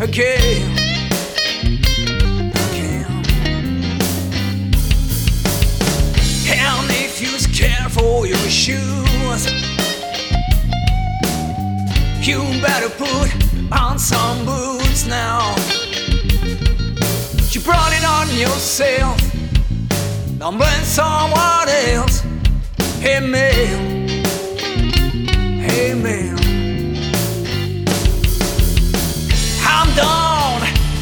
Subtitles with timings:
[0.00, 0.72] Again.
[2.66, 3.04] Again.
[6.48, 9.46] And if you're scared for your shoes,
[12.26, 13.30] you better put
[13.72, 15.54] on some boots now.
[17.50, 19.18] You brought it on yourself.
[20.38, 22.22] Don't blame someone else.
[23.00, 24.08] Hey man,
[25.60, 26.29] hey man.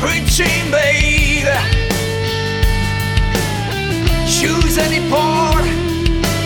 [0.01, 1.49] Preaching, baby.
[4.27, 5.65] Choose any part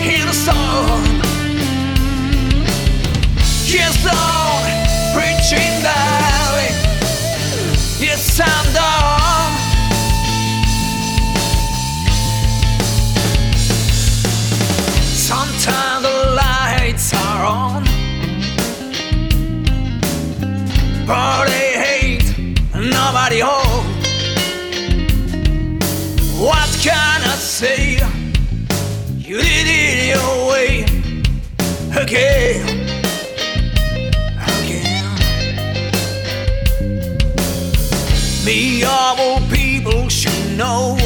[0.01, 1.03] in the storm.
[3.65, 4.73] Yes, Lord,
[5.13, 6.75] preaching darling.
[7.99, 9.22] Yes, I'm done.
[32.13, 32.67] Again
[34.37, 35.23] again.
[38.85, 40.97] Of all people should know.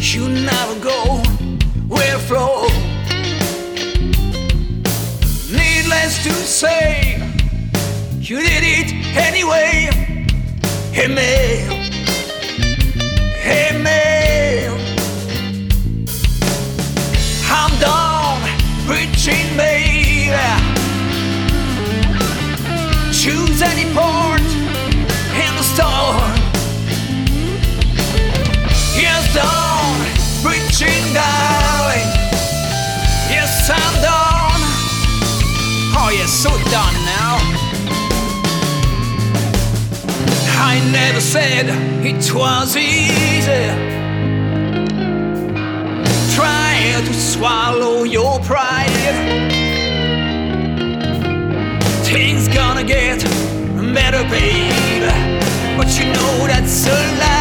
[0.00, 1.22] You never go
[1.88, 2.66] where flow.
[5.50, 7.16] Needless to say,
[8.20, 9.88] you did it anyway.
[10.92, 11.90] Hey man,
[13.40, 14.13] hey man.
[17.84, 18.40] Done
[18.86, 20.30] preaching, baby.
[23.12, 24.40] Choose any part
[25.42, 26.32] in the storm.
[28.96, 30.00] Yes, done
[30.42, 32.08] preaching, darling.
[33.28, 34.62] Yes, I'm done.
[35.98, 37.36] Oh, yes, so done now.
[40.70, 41.66] I never said
[42.02, 43.93] it was easy
[47.34, 48.90] swallow your pride.
[52.04, 53.22] Things gonna get
[53.92, 55.02] better, babe.
[55.76, 57.33] But you know that's a lie.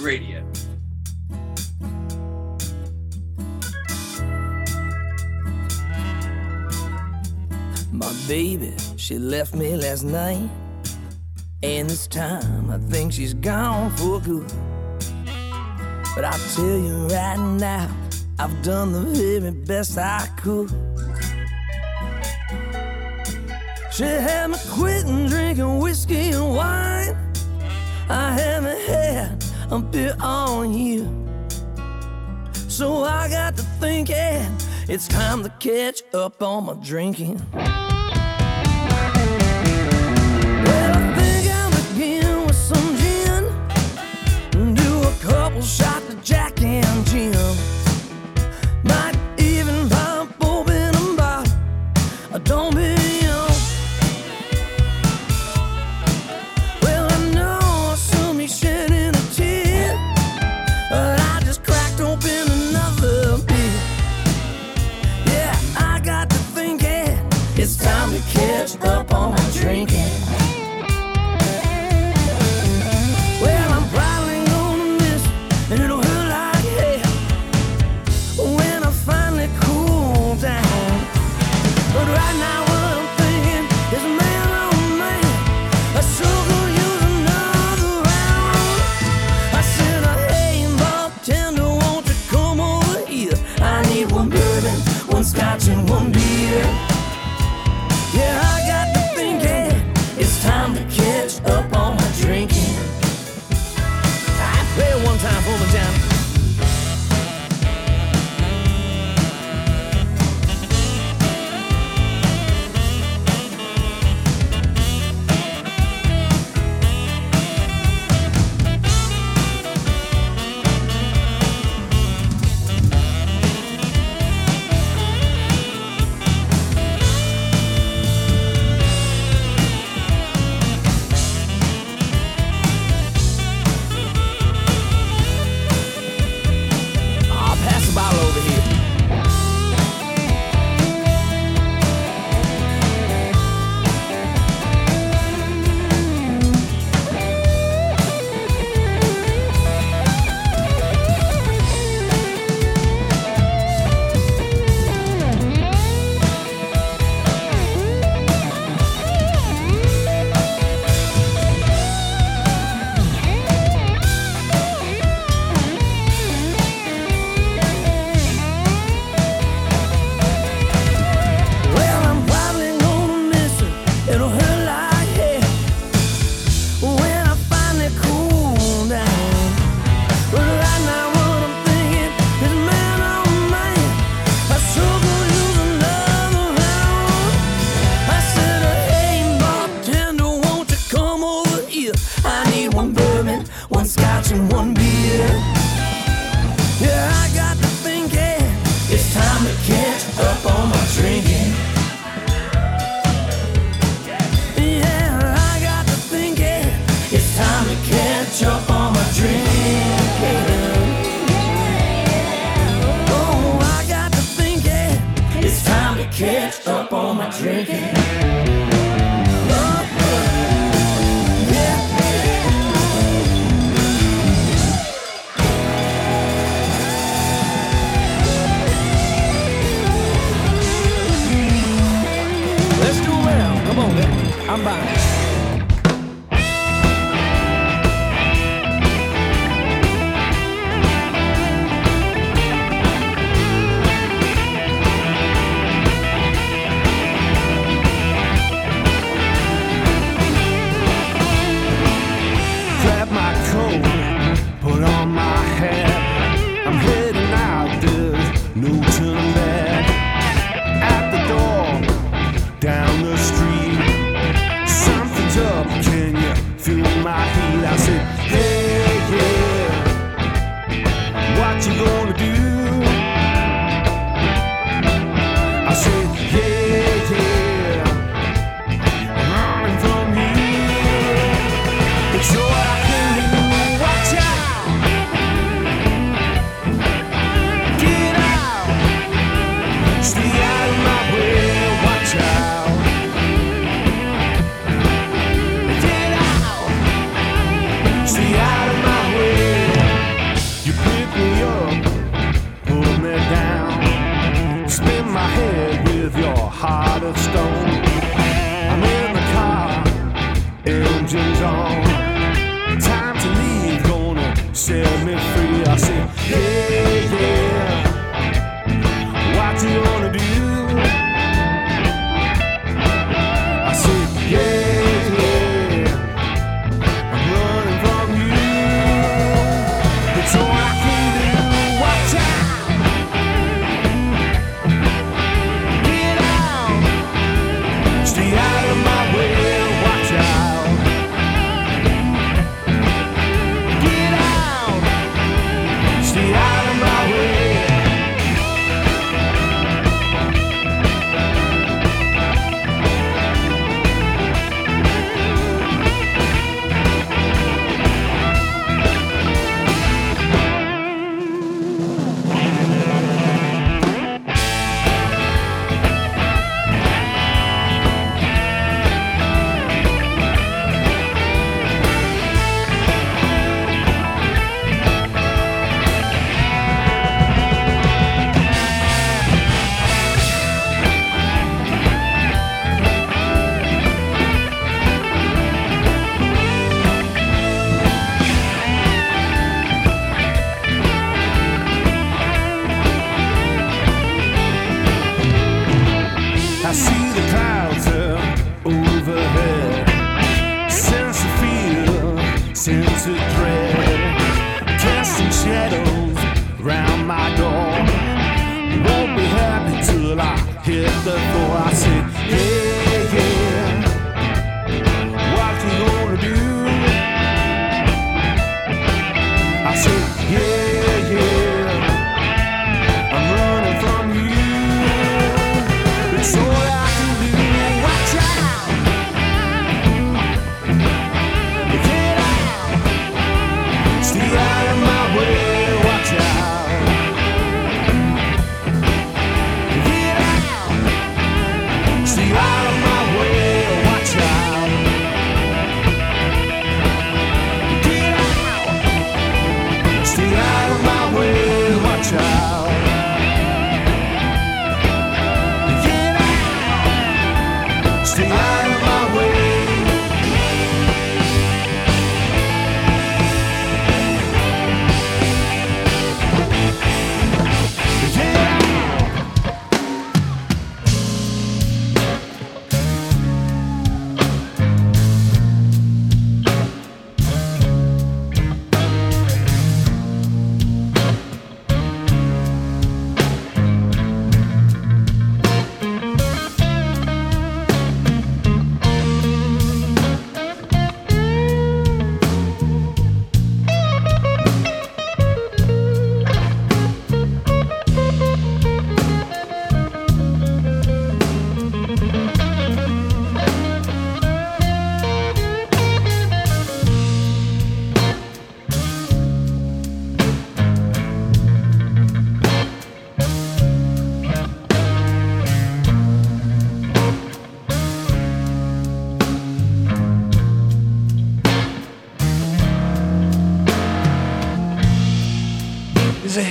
[0.00, 0.42] Radio.
[7.92, 10.48] My baby, she left me last night.
[11.62, 14.52] And this time I think she's gone for good.
[16.14, 17.88] But I tell you right now,
[18.38, 20.70] I've done the very best I could.
[23.92, 27.16] She had me quitting drinking whiskey and wine.
[28.08, 29.41] I haven't had
[29.72, 31.08] appear on you,
[32.68, 34.46] So I got to thinking
[34.86, 37.40] it's time to catch up on my drinking.
[37.54, 37.72] Well,
[40.94, 47.71] I think I'll begin with some gin, do a couple shots of Jack and Jim.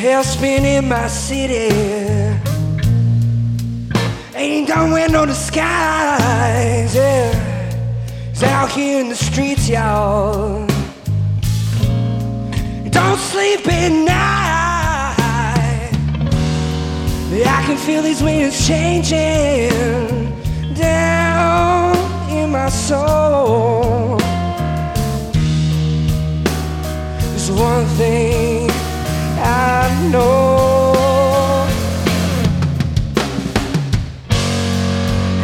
[0.02, 1.70] hell spinning my city.
[4.34, 7.30] Ain't done with no disguise, yeah.
[8.32, 10.66] It's out here in the streets, y'all.
[12.90, 14.22] Don't sleep at night.
[17.58, 19.70] I can feel these winds changing
[20.74, 21.96] down
[22.32, 24.18] in my soul.
[27.20, 28.71] There's one thing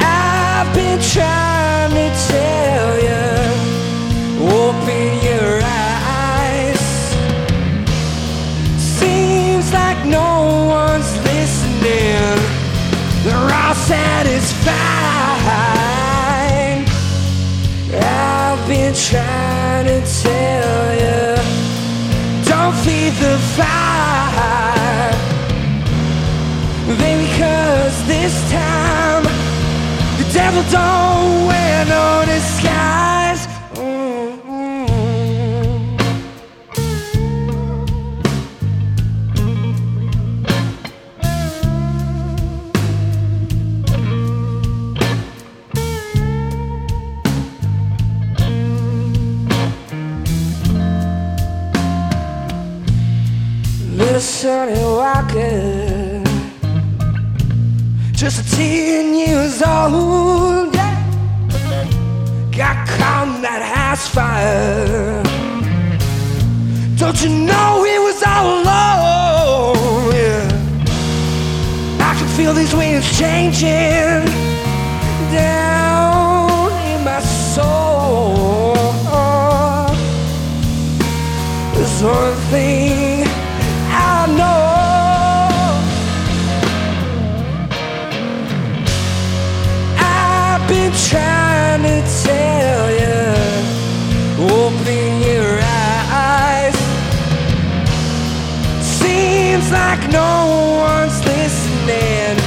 [0.02, 3.26] I've been trying to tell you,
[4.42, 6.82] open your eyes.
[8.78, 12.40] Seems like no one's listening.
[13.24, 14.76] They're all satisfied.
[17.94, 21.18] I've been trying to tell you
[22.84, 24.37] feed the fire
[28.22, 29.24] this time.
[30.20, 33.27] The devil don't wear no disguise.
[58.30, 61.88] Just 10 years old, yeah.
[62.52, 65.24] Got caught in that house fire.
[66.98, 70.12] Don't you know he was all alone?
[70.14, 70.44] Yeah.
[72.02, 74.26] I can feel these winds changing
[75.32, 78.74] down in my soul.
[81.76, 82.87] There's one thing
[99.68, 102.38] Seems like no one's listening.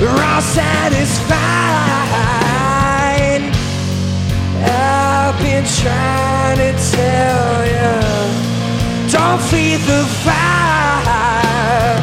[0.00, 1.30] We're all satisfied.
[4.66, 7.94] I've been trying to tell you,
[9.12, 12.00] don't feed the fire.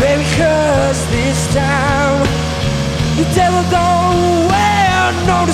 [0.00, 2.26] Baby, cause this time
[3.16, 5.46] the devil don't wear no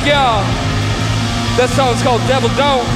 [0.00, 0.40] Thank y'all.
[1.58, 2.86] That song's called Devil Don't.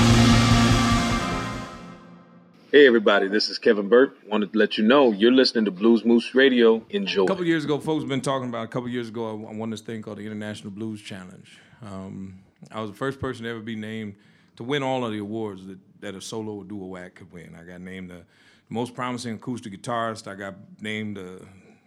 [2.72, 4.16] Hey everybody, this is Kevin Burt.
[4.26, 6.82] Wanted to let you know you're listening to Blues Moose Radio.
[6.88, 7.24] Enjoy.
[7.24, 8.64] A couple years ago, folks have been talking about.
[8.64, 11.58] A couple years ago, I won this thing called the International Blues Challenge.
[11.82, 12.38] Um,
[12.72, 14.14] I was the first person to ever be named
[14.56, 17.54] to win all of the awards that, that a solo or duo act could win.
[17.54, 18.22] I got named the
[18.70, 20.26] most promising acoustic guitarist.
[20.26, 21.42] I got named the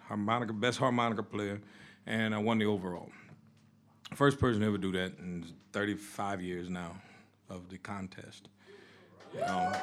[0.08, 1.60] harmonica best harmonica player,
[2.06, 3.10] and I won the overall.
[4.16, 6.96] First person to ever do that in 35 years now
[7.50, 8.48] of the contest.
[9.46, 9.74] Um,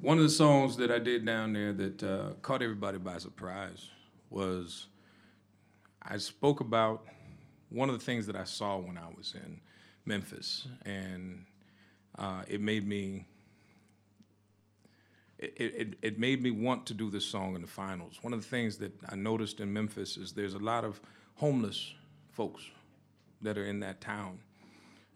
[0.00, 3.88] one of the songs that I did down there that uh, caught everybody by surprise
[4.30, 4.86] was
[6.02, 7.04] I spoke about
[7.68, 9.60] one of the things that I saw when I was in
[10.04, 11.44] Memphis, and
[12.16, 13.26] uh, it made me
[15.38, 18.18] it, it, it made me want to do this song in the finals.
[18.22, 21.00] One of the things that I noticed in Memphis is there's a lot of
[21.34, 21.92] homeless
[22.32, 22.62] folks
[23.42, 24.38] that are in that town.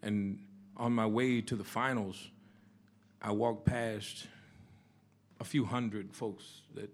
[0.02, 0.38] And
[0.76, 2.30] on my way to the finals,
[3.22, 4.26] I walked past
[5.40, 6.90] a few hundred folks that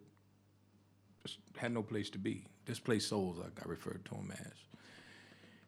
[1.24, 2.44] just had no place to be.
[2.64, 4.52] Displaced souls, like I referred to them as.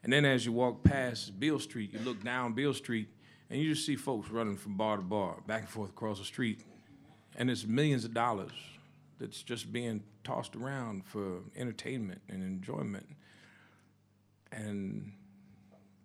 [0.03, 3.09] And then as you walk past Beale Street, you look down Beale Street,
[3.51, 6.25] and you just see folks running from bar to bar, back and forth across the
[6.25, 6.61] street.
[7.39, 8.51] And it's millions of dollars
[9.21, 13.07] that's just being tossed around for entertainment and enjoyment.
[14.51, 15.13] And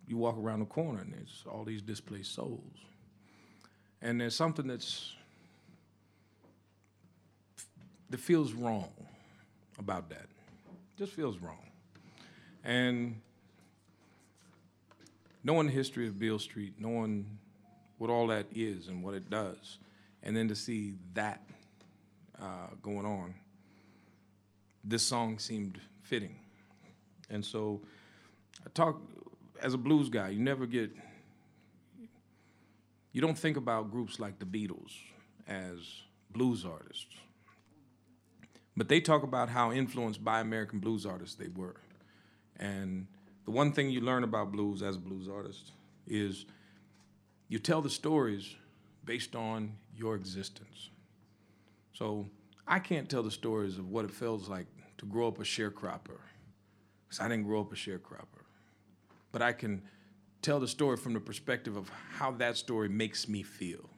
[0.06, 2.78] you walk around the corner, and there's all these displaced souls.
[4.00, 5.12] And there's something that's
[8.10, 8.92] that feels wrong
[9.78, 10.26] about that.
[10.96, 11.70] Just feels wrong.
[12.62, 13.20] And
[15.42, 17.38] knowing the history of Beale Street, knowing
[17.98, 19.78] what all that is and what it does,
[20.24, 21.42] and then to see that
[22.40, 23.34] uh, going on,
[24.82, 26.34] this song seemed fitting.
[27.30, 27.82] And so
[28.66, 29.00] I talk
[29.62, 30.90] as a blues guy, you never get
[33.12, 34.90] you don't think about groups like the Beatles
[35.46, 35.78] as
[36.30, 37.14] blues artists.
[38.76, 41.76] But they talk about how influenced by American blues artists they were.
[42.56, 43.06] And
[43.44, 45.70] the one thing you learn about blues as a blues artist
[46.08, 46.44] is
[47.48, 48.56] you tell the stories
[49.04, 50.90] based on your existence.
[51.92, 52.26] So
[52.66, 54.66] I can't tell the stories of what it feels like
[54.98, 56.18] to grow up a sharecropper,
[57.04, 58.44] because I didn't grow up a sharecropper.
[59.32, 59.82] But I can
[60.42, 63.88] tell the story from the perspective of how that story makes me feel.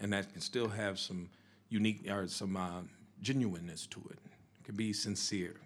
[0.00, 1.28] And that can still have some
[1.68, 2.82] unique or some uh,
[3.20, 4.18] genuineness to it.
[4.60, 5.56] It can be sincere.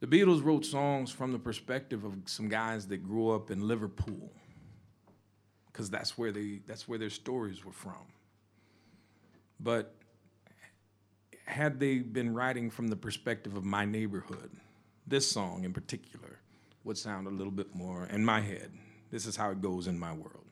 [0.00, 4.30] The Beatles wrote songs from the perspective of some guys that grew up in Liverpool,
[5.76, 8.06] because that's where they that's where their stories were from.
[9.60, 9.92] But
[11.44, 14.50] had they been writing from the perspective of my neighborhood,
[15.06, 16.38] this song in particular
[16.84, 18.72] would sound a little bit more in my head.
[19.10, 20.45] This is how it goes in my world.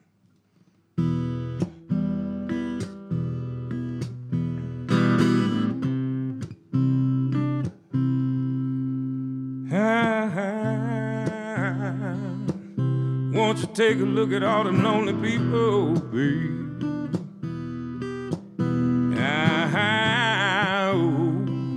[13.75, 16.83] Take a look at all the lonely people, babe?
[19.19, 21.77] Ah, oh,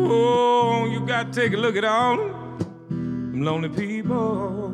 [0.00, 4.72] oh, you got to take a look at all them lonely people.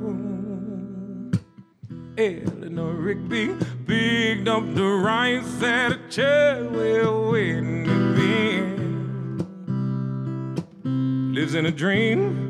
[2.17, 3.55] Eleanor Rigby
[3.87, 9.45] picked up the rice at a Chadwell wedding event.
[11.35, 12.49] Lives in a dream,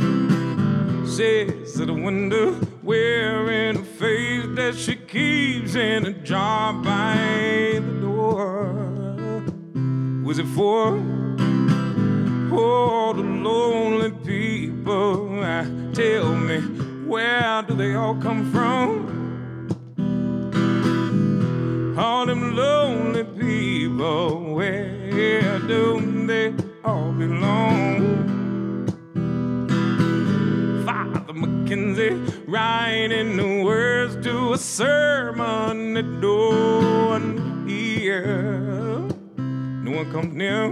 [1.06, 2.54] sits at a window,
[2.90, 8.74] wearing a face that she keeps in a jar by the door.
[10.24, 10.98] Was it for
[12.52, 15.38] all the lonely people?
[15.38, 16.58] Uh, tell me,
[17.06, 18.88] where do they all come from?
[21.96, 26.52] All them lonely people, where do they
[26.84, 28.00] all belong?
[30.84, 39.06] Father McKenzie writing the words to a sermon that no one hear.
[39.36, 40.68] No one comes near.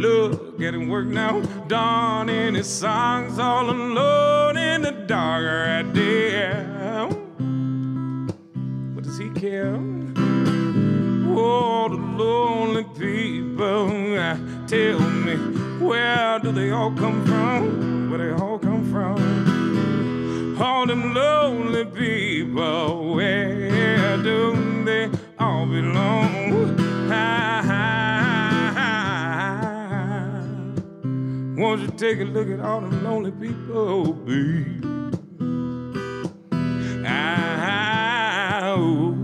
[0.00, 7.06] Look him work now, donning his songs all alone in the dark right there.
[8.94, 9.74] What does he care?
[11.32, 14.16] Oh, the lonely people.
[14.16, 14.36] uh,
[14.68, 15.36] Tell me,
[15.84, 18.10] where do they all come from?
[18.10, 19.39] Where they all come from?
[20.62, 26.76] All them lonely people, where do they all belong?
[31.56, 34.18] Won't you take a look at all them lonely people?
[37.06, 39.16] Ah, oh.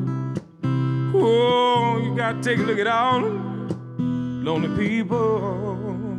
[1.14, 6.15] Oh, you gotta take a look at all them lonely people.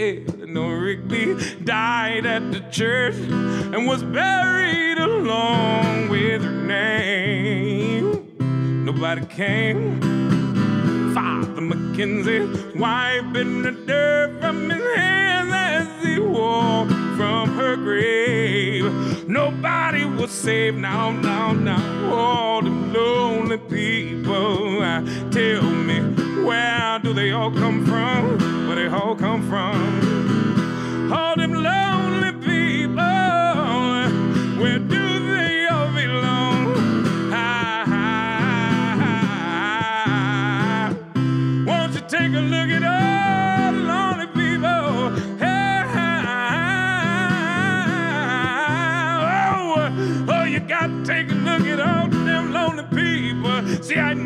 [0.00, 8.26] Eleanor Rigby died at the church and was buried along with her name.
[8.86, 10.00] Nobody came.
[11.12, 19.28] Father McKenzie wiping the dirt from his hands as he walked from her grave.
[19.28, 22.10] Nobody was saved now, now, now.
[22.10, 24.80] All the lonely people.
[25.30, 28.66] Tell me, where do they all come from?
[28.66, 31.12] Where they all come from?
[31.12, 31.89] All them lonely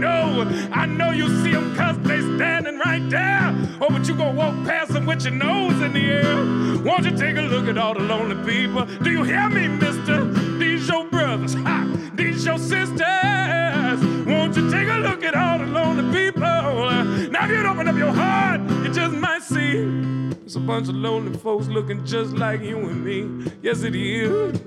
[0.05, 3.55] know, I know you see them cause they standing right there.
[3.81, 6.37] Oh, but you gonna walk past them with your nose in the air.
[6.87, 8.85] Won't you take a look at all the lonely people?
[9.05, 10.25] Do you hear me, mister?
[10.59, 11.79] These your brothers, ha!
[12.15, 13.99] These your sisters.
[14.27, 16.43] Won't you take a look at all the lonely people?
[16.43, 19.79] Now, if you'd open up your heart, you just might see
[20.45, 23.53] it's a bunch of lonely folks looking just like you and me.
[23.63, 24.61] Yes, it is.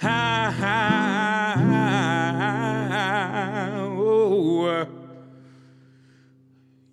[0.00, 2.05] Ha ha ha.
[4.64, 4.86] Uh,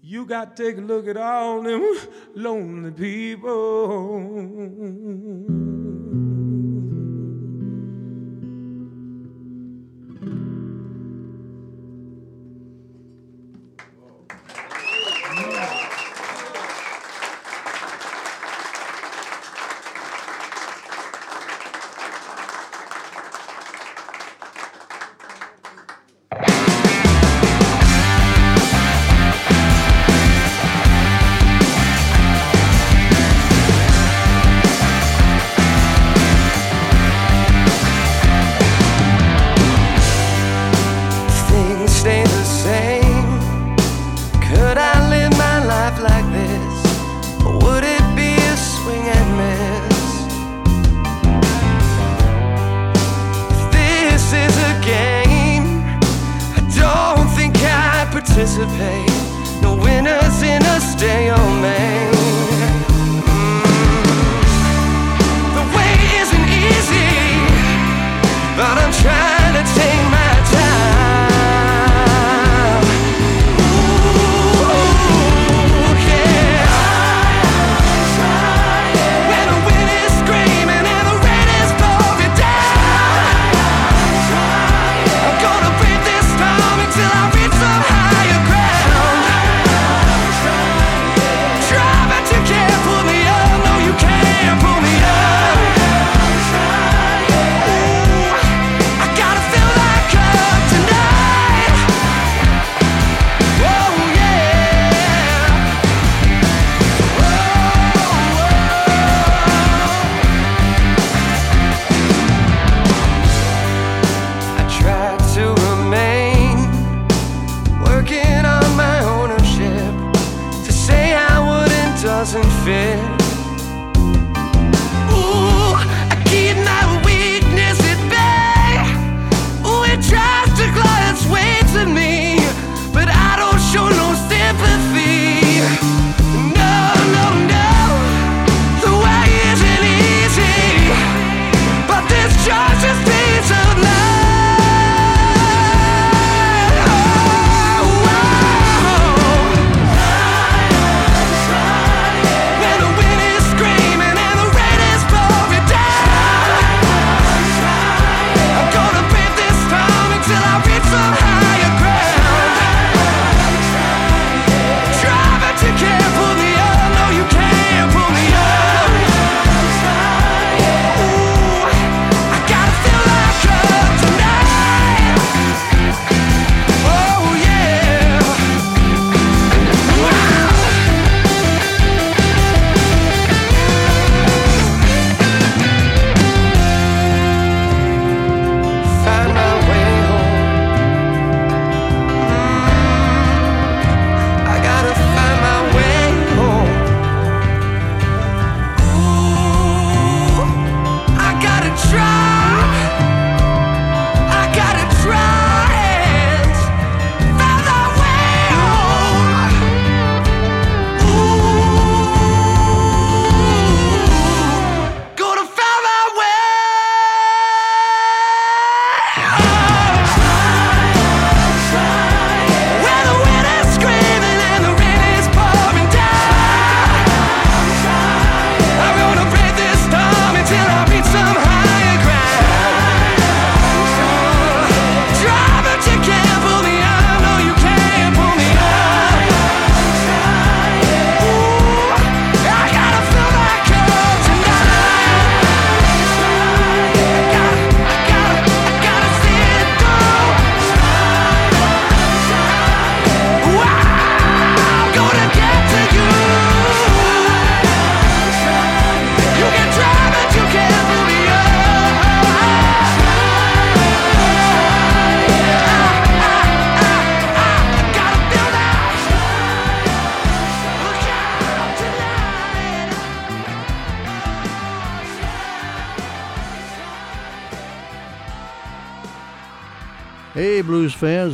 [0.01, 1.95] you got to take a look at all them
[2.35, 4.33] lonely people.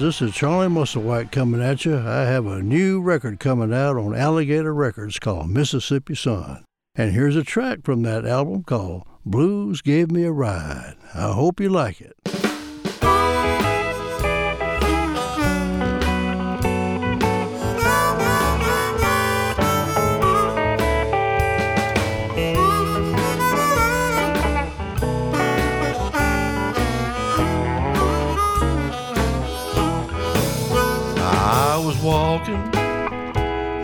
[0.10, 1.96] This is Charlie Musselwhite coming at you.
[1.96, 6.66] I have a new record coming out on Alligator Records called Mississippi Son.
[6.96, 10.96] And here's a track from that album called Blues Gave Me a Ride.
[11.14, 12.39] I hope you like it.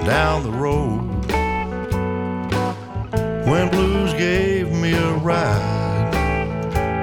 [0.05, 1.01] Down the road.
[3.47, 6.13] When blues gave me a ride,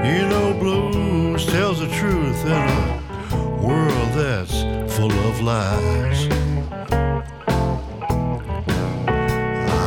[0.07, 4.63] you know blues tells the truth in a world that's
[4.95, 6.29] full of lies.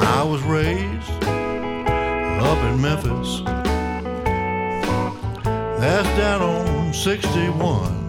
[0.03, 1.23] I was raised
[2.43, 3.41] up in Memphis.
[5.79, 8.03] That's down on 61.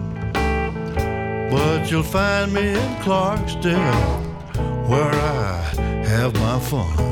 [1.49, 4.26] But you'll find me in Clarksdale
[4.87, 7.07] where I have my fun.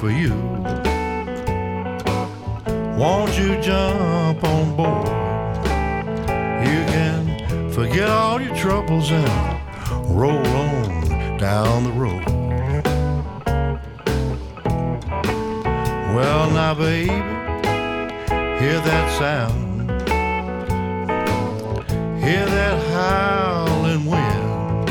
[0.00, 0.55] For you,
[3.38, 5.08] you jump on board?
[6.66, 9.28] You can forget all your troubles and
[10.08, 12.24] roll on down the road.
[16.14, 17.10] Well, now, baby,
[18.58, 19.90] hear that sound.
[22.22, 24.88] Hear that howling wind.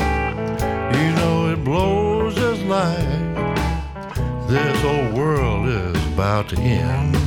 [0.96, 3.26] You know it blows just like
[4.48, 7.25] this old world is about to end.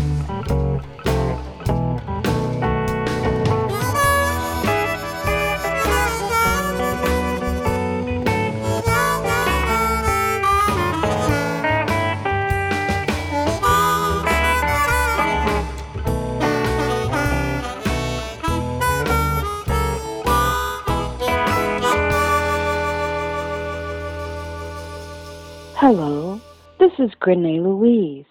[27.21, 28.25] Grenée Louise,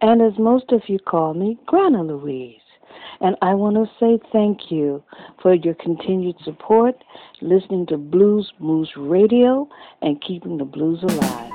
[0.00, 2.60] and as most of you call me, Grana Louise.
[3.20, 5.02] And I want to say thank you
[5.40, 6.96] for your continued support,
[7.40, 9.68] listening to Blues Moose Radio,
[10.02, 11.50] and keeping the blues alive.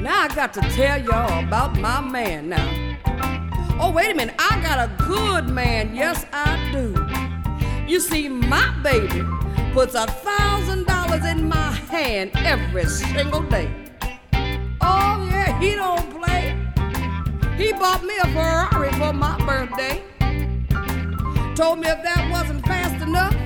[0.00, 2.86] Now I got to tell y'all about my man now.
[3.78, 4.34] Oh, wait a minute.
[4.38, 5.94] I got a good man.
[5.94, 7.25] Yes, I do.
[7.86, 9.22] You see, my baby
[9.72, 13.70] puts a thousand dollars in my hand every single day.
[14.80, 16.50] Oh, yeah, he don't play.
[17.56, 20.02] He bought me a Ferrari for my birthday.
[21.54, 23.36] Told me if that wasn't fast enough,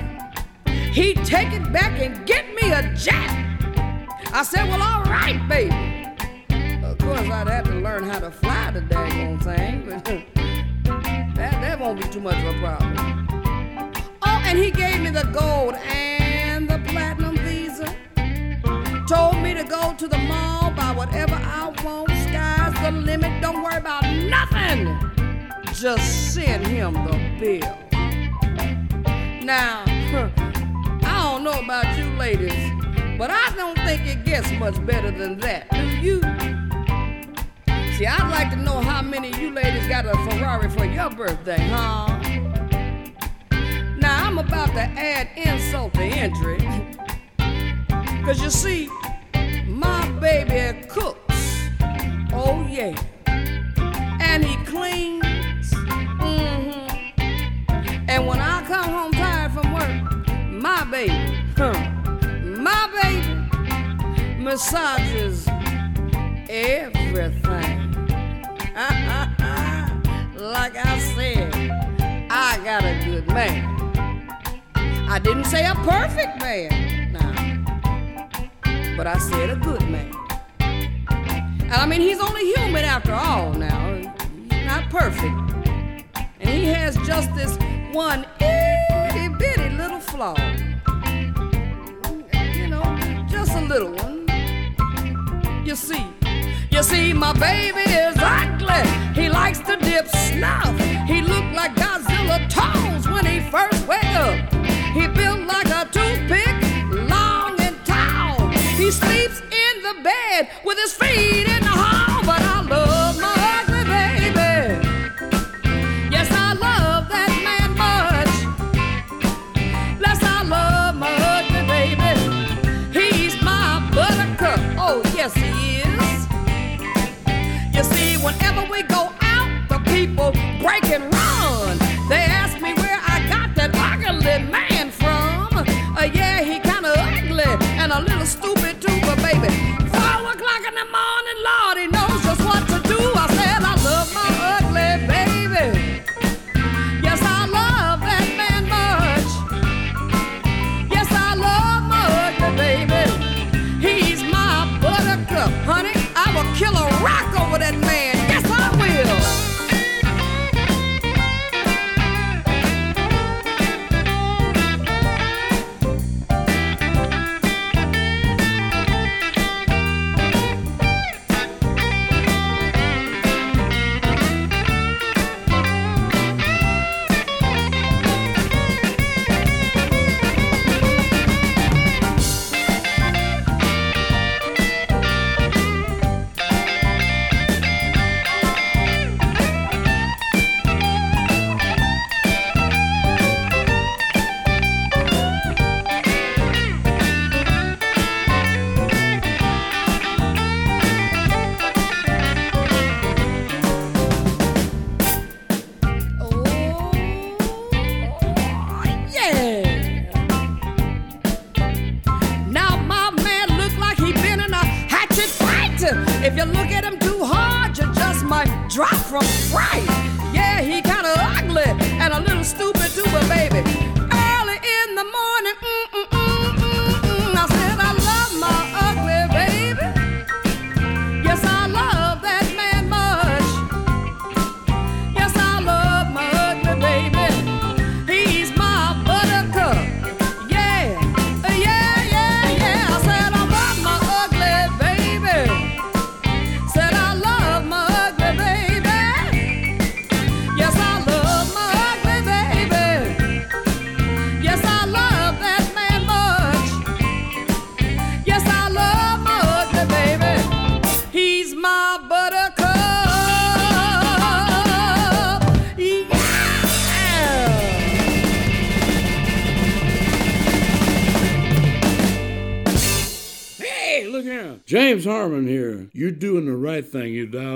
[0.91, 3.29] he'd take it back and get me a jet.
[4.33, 6.07] I said, well, all right, baby.
[6.83, 10.03] Of course, I'd have to learn how to fly the daggone thing, but
[11.35, 13.20] that, that won't be too much of a problem.
[14.51, 17.85] And he gave me the gold and the platinum visa.
[19.07, 22.09] Told me to go to the mall, buy whatever I want.
[22.09, 24.93] Sky's the limit, don't worry about nothing.
[25.73, 27.77] Just send him the bill.
[29.41, 29.85] Now,
[31.05, 32.71] I don't know about you ladies,
[33.17, 35.71] but I don't think it gets much better than that.
[35.71, 36.19] Do you?
[37.95, 41.09] See, I'd like to know how many of you ladies got a Ferrari for your
[41.09, 42.20] birthday, huh?
[44.31, 46.57] I'm about to add insult to injury.
[48.23, 48.87] Cause you see,
[49.67, 51.67] my baby cooks.
[52.31, 52.95] Oh, yeah.
[54.21, 55.71] And he cleans.
[56.21, 57.19] Mm-hmm.
[58.07, 60.01] And when I come home tired from work,
[60.49, 61.73] my baby, huh,
[62.55, 63.35] my baby
[64.41, 65.45] massages
[66.49, 67.91] everything.
[70.39, 71.53] like I said,
[72.31, 73.80] I got a good man.
[75.11, 80.09] I didn't say a perfect man, nah, but I said a good man.
[80.61, 83.93] And I mean, he's only human after all now.
[83.93, 85.35] He's not perfect.
[86.39, 87.57] And he has just this
[87.91, 90.37] one itty bitty little flaw.
[92.55, 94.25] You know, just a little one.
[95.65, 96.07] You see,
[96.69, 98.87] you see, my baby is ugly.
[99.21, 100.79] He likes to dip snuff.
[101.05, 104.61] He looked like Godzilla toes when he first wake up.
[104.93, 108.49] He built like a toothpick, long and tall.
[108.75, 111.60] He sleeps in the bed with his feet in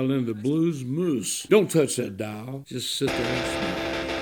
[0.06, 1.42] dial into Blues Moose.
[1.44, 2.64] Don't touch that dial.
[2.66, 4.15] Just sit there and smile.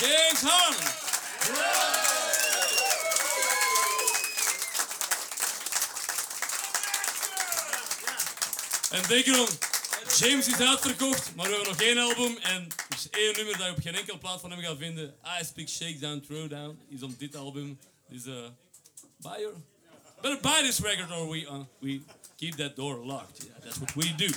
[0.00, 0.86] James Harmon.
[8.90, 9.48] En denk erom,
[10.18, 13.66] James is uitverkocht, maar we hebben nog één album en er is één nummer dat
[13.66, 15.14] je op geen enkele plaat van hem gaat vinden.
[15.40, 17.78] I Speak Shakedown Throwdown is op dit album.
[18.08, 18.34] Dus uh,
[19.16, 19.46] buy
[20.20, 22.00] better buy this record or we, uh, we
[22.36, 23.42] keep that door locked.
[23.42, 24.28] Yeah, that's what we do.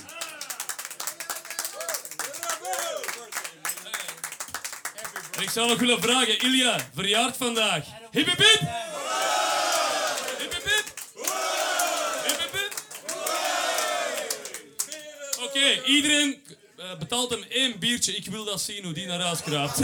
[5.36, 7.84] En ik zou nog willen vragen, Ilja, verjaard vandaag.
[8.10, 8.60] Hip hip hip!
[10.38, 10.84] Hip hip hip!
[12.26, 12.72] Hip hip hip!
[15.44, 16.42] Oké, iedereen
[16.76, 18.16] eh, betaalt hem één biertje.
[18.16, 19.78] Ik wil dat zien hoe die naar huis kraapt.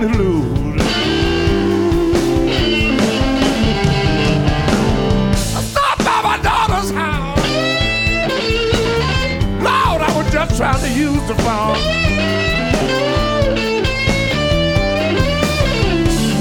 [0.00, 0.08] Stop
[5.98, 7.38] by my daughter's house.
[9.60, 11.76] Lord, I was just trying to use the phone.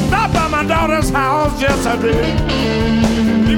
[0.07, 1.97] Stop by my daughter's house, I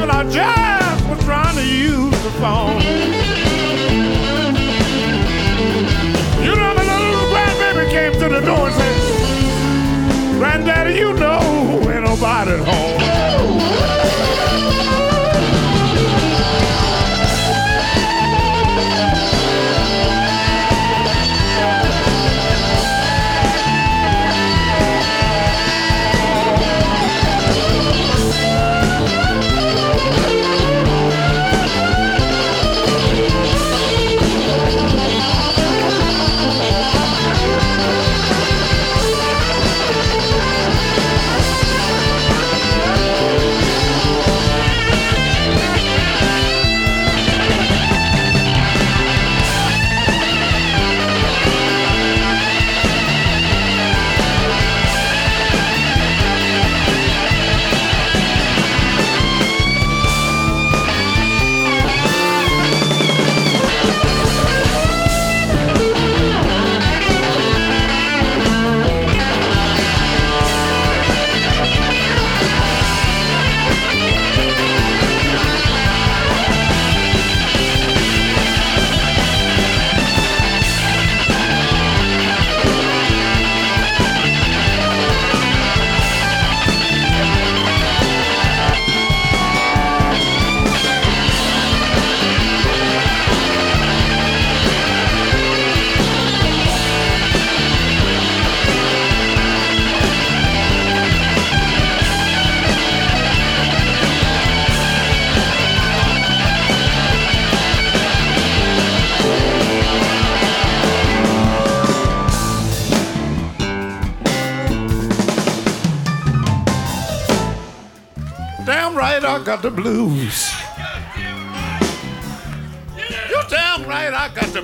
[0.10, 2.82] I just was trying to use the phone.
[6.44, 8.91] You know, my little grandbaby came to the door and said,
[10.42, 11.38] Granddaddy, you know
[11.92, 13.01] ain't nobody home.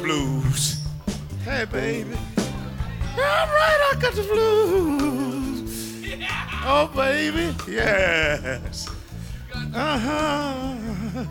[0.07, 0.79] Blues.
[1.43, 2.15] Hey, baby.
[3.15, 6.05] Damn right I got the blues.
[6.63, 7.53] Oh, baby.
[7.69, 8.87] Yes.
[9.73, 11.25] Uh huh.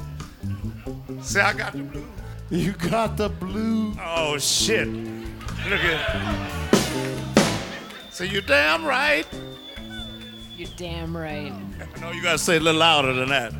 [1.22, 2.04] See, I got the blues.
[2.50, 3.96] You got the blues.
[3.98, 4.88] Oh, shit.
[4.88, 6.60] Look at
[8.10, 9.26] See, you're damn right.
[10.58, 11.52] You're damn right.
[12.02, 13.54] No, you gotta say it a little louder than that.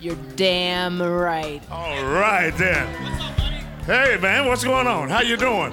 [0.00, 1.62] You're damn right.
[1.70, 3.45] All right then.
[3.86, 5.08] Hey man, what's going on?
[5.08, 5.72] How you doing?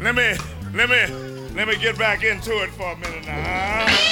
[0.00, 0.34] Let me,
[0.72, 4.11] let me, Let me get back into it for a minute now.